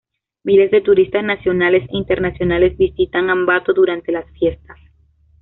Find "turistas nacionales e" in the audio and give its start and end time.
0.81-1.95